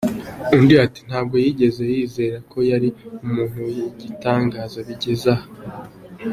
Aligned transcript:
Undi 0.57 0.73
ati 0.85 0.99
“Ntabwo 1.09 1.35
yigeze 1.43 1.81
yizera 1.93 2.37
ko 2.51 2.57
yari 2.71 2.89
umuntu 3.25 3.59
w’igitangaza 3.75 4.79
bigeze 4.87 5.27
aha. 5.35 5.45